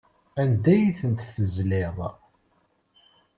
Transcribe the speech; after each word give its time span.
Anda 0.41 0.69
ay 0.75 0.85
tent-tezliḍ? 0.99 1.97